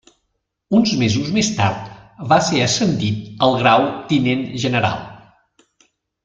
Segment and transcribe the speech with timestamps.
[0.77, 4.99] Uns mesos més tard va ser ascendit al grau Tinent general.